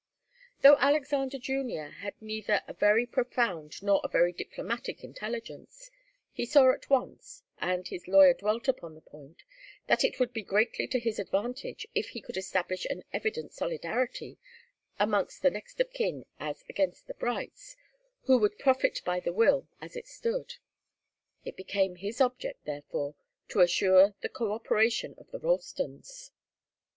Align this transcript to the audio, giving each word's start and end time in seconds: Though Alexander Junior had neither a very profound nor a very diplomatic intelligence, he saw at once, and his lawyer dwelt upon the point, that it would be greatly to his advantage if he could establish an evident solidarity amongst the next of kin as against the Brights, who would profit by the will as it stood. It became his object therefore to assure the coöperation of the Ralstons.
Though 0.63 0.77
Alexander 0.77 1.37
Junior 1.37 1.89
had 1.91 2.19
neither 2.19 2.63
a 2.67 2.73
very 2.73 3.05
profound 3.05 3.83
nor 3.83 4.01
a 4.03 4.07
very 4.07 4.33
diplomatic 4.33 5.03
intelligence, 5.03 5.91
he 6.31 6.43
saw 6.43 6.71
at 6.73 6.89
once, 6.89 7.43
and 7.59 7.87
his 7.87 8.07
lawyer 8.07 8.33
dwelt 8.33 8.67
upon 8.67 8.95
the 8.95 9.01
point, 9.01 9.43
that 9.85 10.03
it 10.03 10.19
would 10.19 10.33
be 10.33 10.41
greatly 10.41 10.87
to 10.87 10.99
his 10.99 11.19
advantage 11.19 11.85
if 11.93 12.09
he 12.09 12.19
could 12.19 12.35
establish 12.35 12.87
an 12.89 13.03
evident 13.13 13.53
solidarity 13.53 14.39
amongst 14.97 15.43
the 15.43 15.51
next 15.51 15.79
of 15.79 15.93
kin 15.93 16.25
as 16.39 16.63
against 16.67 17.05
the 17.05 17.13
Brights, 17.13 17.77
who 18.23 18.39
would 18.39 18.57
profit 18.57 19.01
by 19.05 19.19
the 19.19 19.31
will 19.31 19.67
as 19.81 19.95
it 19.95 20.07
stood. 20.07 20.55
It 21.45 21.55
became 21.55 21.97
his 21.97 22.19
object 22.19 22.65
therefore 22.65 23.13
to 23.49 23.59
assure 23.61 24.15
the 24.21 24.29
coöperation 24.29 25.15
of 25.19 25.29
the 25.29 25.37
Ralstons. 25.39 26.31